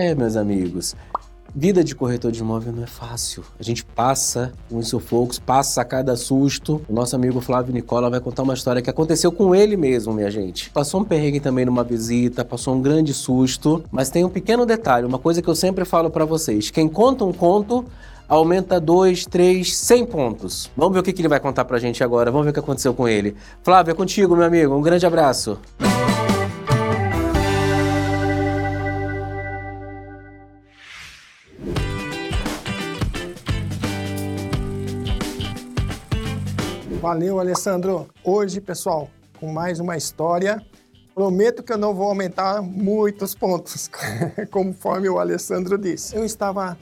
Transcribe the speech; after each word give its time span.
É, 0.00 0.14
meus 0.14 0.36
amigos, 0.36 0.94
Vida 1.52 1.82
de 1.82 1.94
corretor 1.94 2.30
de 2.30 2.40
imóvel 2.40 2.72
não 2.72 2.84
é 2.84 2.86
fácil. 2.86 3.42
A 3.58 3.62
gente 3.64 3.84
passa 3.84 4.52
uns 4.70 4.88
sufocos, 4.88 5.38
passa 5.38 5.80
a 5.80 5.84
cada 5.84 6.14
susto. 6.14 6.82
O 6.86 6.92
nosso 6.92 7.16
amigo 7.16 7.40
Flávio 7.40 7.72
Nicola 7.72 8.08
vai 8.08 8.20
contar 8.20 8.42
uma 8.42 8.52
história 8.52 8.82
que 8.82 8.90
aconteceu 8.90 9.32
com 9.32 9.54
ele 9.54 9.76
mesmo, 9.76 10.12
minha 10.12 10.30
gente. 10.30 10.70
Passou 10.70 11.00
um 11.00 11.04
perrengue 11.04 11.40
também 11.40 11.64
numa 11.64 11.82
visita, 11.82 12.44
passou 12.44 12.76
um 12.76 12.82
grande 12.82 13.14
susto, 13.14 13.82
mas 13.90 14.10
tem 14.10 14.24
um 14.24 14.28
pequeno 14.28 14.66
detalhe, 14.66 15.06
uma 15.06 15.18
coisa 15.18 15.40
que 15.40 15.48
eu 15.48 15.56
sempre 15.56 15.86
falo 15.86 16.10
para 16.10 16.26
vocês. 16.26 16.70
Quem 16.70 16.86
conta 16.86 17.24
um 17.24 17.32
conto 17.32 17.84
aumenta 18.28 18.78
2, 18.78 19.24
3, 19.24 19.74
100 19.74 20.06
pontos. 20.06 20.70
Vamos 20.76 20.92
ver 20.92 21.00
o 21.00 21.02
que, 21.02 21.18
ele 21.18 21.28
vai 21.28 21.40
contar 21.40 21.64
pra 21.64 21.78
gente 21.78 22.04
agora. 22.04 22.30
Vamos 22.30 22.44
ver 22.44 22.50
o 22.50 22.54
que 22.54 22.60
aconteceu 22.60 22.92
com 22.92 23.08
ele. 23.08 23.34
Flávio, 23.64 23.90
é 23.90 23.94
contigo, 23.94 24.36
meu 24.36 24.44
amigo. 24.44 24.76
Um 24.76 24.82
grande 24.82 25.06
abraço. 25.06 25.58
Valeu, 37.00 37.38
Alessandro. 37.38 38.08
Hoje, 38.24 38.60
pessoal, 38.60 39.08
com 39.38 39.52
mais 39.52 39.78
uma 39.78 39.96
história. 39.96 40.60
Prometo 41.14 41.62
que 41.62 41.72
eu 41.72 41.78
não 41.78 41.94
vou 41.94 42.08
aumentar 42.08 42.60
muitos 42.60 43.36
pontos, 43.36 43.88
conforme 44.50 45.08
o 45.08 45.20
Alessandro 45.20 45.78
disse. 45.78 46.16
Eu 46.16 46.24
estava 46.24 46.76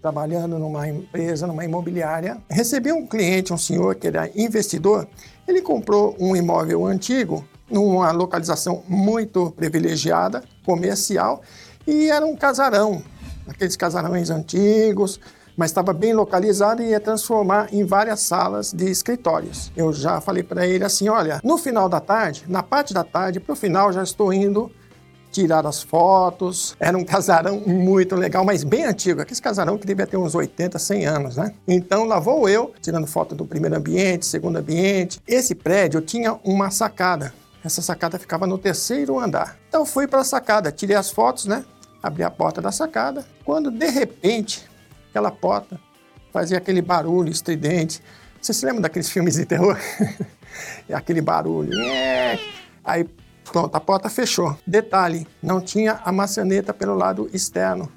trabalhando 0.00 0.58
numa 0.58 0.88
empresa, 0.88 1.46
numa 1.46 1.62
imobiliária. 1.62 2.38
Recebi 2.48 2.90
um 2.90 3.06
cliente, 3.06 3.52
um 3.52 3.58
senhor 3.58 3.96
que 3.96 4.06
era 4.06 4.30
investidor. 4.34 5.06
Ele 5.46 5.60
comprou 5.60 6.16
um 6.18 6.34
imóvel 6.34 6.86
antigo, 6.86 7.46
numa 7.70 8.12
localização 8.12 8.82
muito 8.88 9.50
privilegiada, 9.50 10.42
comercial, 10.64 11.42
e 11.86 12.08
era 12.08 12.24
um 12.24 12.34
casarão, 12.34 13.02
aqueles 13.46 13.76
casarões 13.76 14.30
antigos, 14.30 15.20
mas 15.56 15.70
estava 15.70 15.92
bem 15.92 16.12
localizado 16.12 16.82
e 16.82 16.90
ia 16.90 17.00
transformar 17.00 17.68
em 17.72 17.84
várias 17.84 18.20
salas 18.20 18.72
de 18.72 18.90
escritórios. 18.90 19.72
Eu 19.76 19.92
já 19.92 20.20
falei 20.20 20.42
para 20.42 20.66
ele 20.66 20.84
assim: 20.84 21.08
olha, 21.08 21.40
no 21.42 21.58
final 21.58 21.88
da 21.88 22.00
tarde, 22.00 22.44
na 22.48 22.62
parte 22.62 22.92
da 22.92 23.04
tarde, 23.04 23.40
para 23.40 23.52
o 23.52 23.56
final, 23.56 23.92
já 23.92 24.02
estou 24.02 24.32
indo 24.32 24.70
tirar 25.34 25.66
as 25.66 25.82
fotos. 25.82 26.76
Era 26.78 26.96
um 26.96 27.04
casarão 27.04 27.60
muito 27.66 28.14
legal, 28.14 28.44
mas 28.44 28.62
bem 28.62 28.84
antigo. 28.84 29.20
Aquele 29.20 29.40
casarão 29.40 29.76
que 29.76 29.86
devia 29.86 30.06
ter 30.06 30.16
uns 30.16 30.34
80, 30.34 30.78
100 30.78 31.06
anos, 31.06 31.36
né? 31.36 31.52
Então 31.66 32.04
lá 32.04 32.20
vou 32.20 32.48
eu, 32.48 32.72
tirando 32.80 33.06
foto 33.06 33.34
do 33.34 33.44
primeiro 33.44 33.76
ambiente, 33.76 34.26
segundo 34.26 34.56
ambiente. 34.56 35.20
Esse 35.26 35.54
prédio 35.54 36.00
tinha 36.00 36.38
uma 36.44 36.70
sacada. 36.70 37.34
Essa 37.64 37.82
sacada 37.82 38.18
ficava 38.18 38.46
no 38.46 38.58
terceiro 38.58 39.18
andar. 39.18 39.56
Então 39.68 39.84
fui 39.84 40.06
para 40.06 40.20
a 40.20 40.24
sacada, 40.24 40.70
tirei 40.70 40.96
as 40.96 41.10
fotos, 41.10 41.46
né? 41.46 41.64
Abri 42.02 42.22
a 42.22 42.30
porta 42.30 42.60
da 42.60 42.70
sacada. 42.70 43.24
Quando 43.44 43.70
de 43.70 43.88
repente 43.88 44.68
aquela 45.14 45.30
porta 45.30 45.78
fazia 46.32 46.58
aquele 46.58 46.82
barulho 46.82 47.30
estridente. 47.30 48.02
Você 48.42 48.52
se 48.52 48.66
lembra 48.66 48.82
daqueles 48.82 49.08
filmes 49.08 49.34
de 49.34 49.46
terror? 49.46 49.78
aquele 50.92 51.20
barulho. 51.20 51.70
Aí, 52.84 53.08
pronto, 53.44 53.72
a 53.76 53.80
porta 53.80 54.08
fechou. 54.08 54.58
Detalhe, 54.66 55.24
não 55.40 55.60
tinha 55.60 56.00
a 56.04 56.10
maçaneta 56.10 56.74
pelo 56.74 56.96
lado 56.96 57.30
externo. 57.32 57.88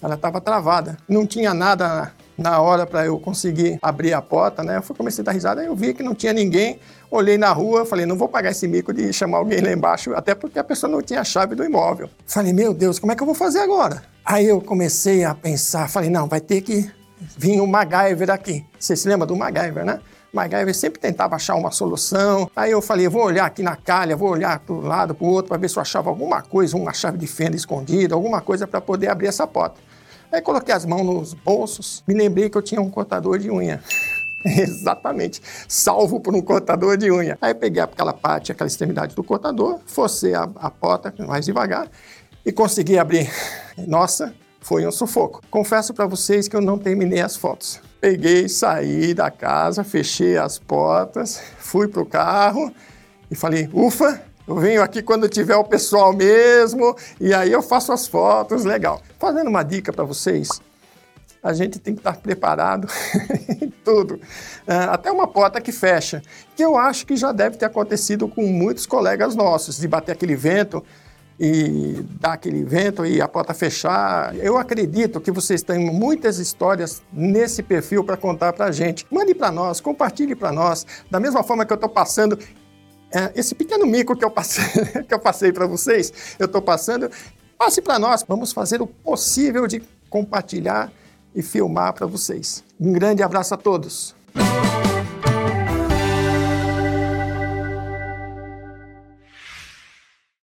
Ela 0.00 0.14
estava 0.14 0.40
travada. 0.40 0.96
Não 1.06 1.26
tinha 1.26 1.52
nada 1.52 2.12
na 2.36 2.58
hora 2.60 2.86
para 2.86 3.04
eu 3.04 3.20
conseguir 3.20 3.78
abrir 3.82 4.14
a 4.14 4.22
porta, 4.22 4.62
né? 4.62 4.78
Eu 4.78 4.82
fui, 4.82 4.96
comecei 4.96 5.22
a 5.22 5.26
dar 5.26 5.32
risada, 5.32 5.62
eu 5.62 5.76
vi 5.76 5.92
que 5.92 6.02
não 6.02 6.14
tinha 6.14 6.32
ninguém, 6.32 6.78
olhei 7.10 7.38
na 7.38 7.50
rua, 7.52 7.84
falei, 7.86 8.04
não 8.04 8.16
vou 8.16 8.28
pagar 8.28 8.50
esse 8.50 8.66
mico 8.68 8.92
de 8.92 9.12
chamar 9.12 9.38
alguém 9.38 9.60
lá 9.60 9.72
embaixo, 9.72 10.14
até 10.14 10.34
porque 10.34 10.58
a 10.58 10.64
pessoa 10.64 10.90
não 10.90 11.00
tinha 11.00 11.20
a 11.20 11.24
chave 11.24 11.54
do 11.54 11.64
imóvel. 11.64 12.10
Falei, 12.26 12.52
meu 12.52 12.74
Deus, 12.74 12.98
como 12.98 13.12
é 13.12 13.16
que 13.16 13.22
eu 13.22 13.26
vou 13.26 13.34
fazer 13.34 13.60
agora? 13.60 14.02
Aí 14.26 14.48
eu 14.48 14.60
comecei 14.60 15.22
a 15.22 15.32
pensar, 15.36 15.88
falei, 15.88 16.10
não, 16.10 16.26
vai 16.26 16.40
ter 16.40 16.60
que 16.60 16.90
vir 17.38 17.60
o 17.60 17.66
MacGyver 17.66 18.28
aqui. 18.28 18.66
Você 18.76 18.96
se 18.96 19.08
lembra 19.08 19.24
do 19.24 19.36
MacGyver, 19.36 19.84
né? 19.84 20.00
O 20.32 20.36
MacGyver 20.36 20.74
sempre 20.74 21.00
tentava 21.00 21.36
achar 21.36 21.54
uma 21.54 21.70
solução. 21.70 22.50
Aí 22.56 22.72
eu 22.72 22.82
falei, 22.82 23.06
vou 23.06 23.22
olhar 23.22 23.46
aqui 23.46 23.62
na 23.62 23.76
calha, 23.76 24.16
vou 24.16 24.30
olhar 24.30 24.58
para 24.58 24.74
um 24.74 24.80
lado, 24.80 25.14
para 25.14 25.24
o 25.24 25.30
outro, 25.30 25.50
para 25.50 25.58
ver 25.58 25.70
se 25.70 25.76
eu 25.76 25.80
achava 25.80 26.10
alguma 26.10 26.42
coisa, 26.42 26.76
uma 26.76 26.92
chave 26.92 27.18
de 27.18 27.26
fenda 27.28 27.54
escondida, 27.54 28.16
alguma 28.16 28.40
coisa 28.40 28.66
para 28.66 28.80
poder 28.80 29.06
abrir 29.06 29.28
essa 29.28 29.46
porta. 29.46 29.80
Aí 30.32 30.42
coloquei 30.42 30.74
as 30.74 30.84
mãos 30.84 31.04
nos 31.04 31.32
bolsos, 31.32 32.02
me 32.04 32.12
lembrei 32.12 32.50
que 32.50 32.58
eu 32.58 32.62
tinha 32.62 32.80
um 32.80 32.90
cortador 32.90 33.38
de 33.38 33.48
unha. 33.48 33.80
Exatamente, 34.44 35.40
salvo 35.68 36.18
por 36.18 36.34
um 36.34 36.42
cortador 36.42 36.96
de 36.96 37.12
unha. 37.12 37.38
Aí 37.40 37.54
peguei 37.54 37.80
aquela 37.80 38.12
parte, 38.12 38.50
aquela 38.50 38.66
extremidade 38.66 39.14
do 39.14 39.22
cortador, 39.22 39.78
forcei 39.86 40.34
a, 40.34 40.48
a 40.56 40.68
porta 40.68 41.14
mais 41.24 41.46
devagar 41.46 41.88
e 42.46 42.52
consegui 42.52 42.96
abrir. 42.96 43.28
Nossa, 43.88 44.32
foi 44.60 44.86
um 44.86 44.92
sufoco. 44.92 45.42
Confesso 45.50 45.92
para 45.92 46.06
vocês 46.06 46.46
que 46.46 46.54
eu 46.54 46.60
não 46.60 46.78
terminei 46.78 47.20
as 47.20 47.36
fotos. 47.36 47.80
Peguei, 48.00 48.48
saí 48.48 49.12
da 49.12 49.32
casa, 49.32 49.82
fechei 49.82 50.38
as 50.38 50.56
portas, 50.56 51.42
fui 51.58 51.88
pro 51.88 52.06
carro 52.06 52.72
e 53.28 53.34
falei: 53.34 53.68
ufa, 53.72 54.22
eu 54.46 54.54
venho 54.54 54.80
aqui 54.80 55.02
quando 55.02 55.28
tiver 55.28 55.56
o 55.56 55.64
pessoal 55.64 56.12
mesmo 56.12 56.96
e 57.20 57.34
aí 57.34 57.50
eu 57.50 57.62
faço 57.62 57.92
as 57.92 58.06
fotos, 58.06 58.64
legal. 58.64 59.02
Fazendo 59.18 59.48
uma 59.48 59.64
dica 59.64 59.92
para 59.92 60.04
vocês, 60.04 60.48
a 61.42 61.52
gente 61.52 61.80
tem 61.80 61.94
que 61.94 62.00
estar 62.00 62.16
preparado 62.18 62.86
em 63.60 63.68
tudo. 63.84 64.20
Ah, 64.68 64.94
até 64.94 65.10
uma 65.10 65.26
porta 65.26 65.60
que 65.60 65.72
fecha, 65.72 66.22
que 66.54 66.64
eu 66.64 66.76
acho 66.76 67.06
que 67.06 67.16
já 67.16 67.32
deve 67.32 67.56
ter 67.56 67.64
acontecido 67.64 68.28
com 68.28 68.42
muitos 68.46 68.86
colegas 68.86 69.34
nossos, 69.34 69.78
de 69.78 69.88
bater 69.88 70.12
aquele 70.12 70.36
vento 70.36 70.84
e 71.38 72.02
dar 72.20 72.32
aquele 72.34 72.64
vento 72.64 73.04
e 73.04 73.20
a 73.20 73.28
porta 73.28 73.52
fechar. 73.52 74.34
Eu 74.36 74.56
acredito 74.56 75.20
que 75.20 75.30
vocês 75.30 75.62
têm 75.62 75.90
muitas 75.90 76.38
histórias 76.38 77.02
nesse 77.12 77.62
perfil 77.62 78.02
para 78.02 78.16
contar 78.16 78.52
para 78.52 78.66
a 78.66 78.72
gente. 78.72 79.06
Mande 79.10 79.34
para 79.34 79.52
nós, 79.52 79.80
compartilhe 79.80 80.34
para 80.34 80.50
nós. 80.50 80.86
Da 81.10 81.20
mesma 81.20 81.42
forma 81.42 81.66
que 81.66 81.72
eu 81.72 81.76
estou 81.76 81.90
passando 81.90 82.38
é, 83.12 83.32
esse 83.34 83.54
pequeno 83.54 83.86
mico 83.86 84.16
que 84.16 84.24
eu 84.24 84.30
passei, 84.30 84.64
que 85.04 85.12
eu 85.12 85.18
passei 85.18 85.52
para 85.52 85.66
vocês, 85.66 86.12
eu 86.38 86.46
estou 86.46 86.62
passando, 86.62 87.10
passe 87.58 87.82
para 87.82 87.98
nós. 87.98 88.24
Vamos 88.26 88.52
fazer 88.52 88.80
o 88.80 88.86
possível 88.86 89.66
de 89.66 89.82
compartilhar 90.08 90.90
e 91.34 91.42
filmar 91.42 91.92
para 91.92 92.06
vocês. 92.06 92.64
Um 92.80 92.92
grande 92.92 93.22
abraço 93.22 93.52
a 93.52 93.56
todos. 93.56 94.14